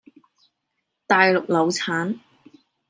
[1.05, 2.19] 大陸柳橙